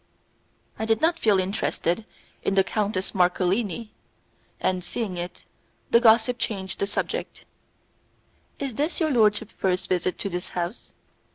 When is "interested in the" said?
1.39-2.63